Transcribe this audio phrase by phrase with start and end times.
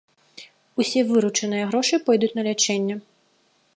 [0.83, 2.95] Усе выручаныя грошы пойдуць на лячэнне.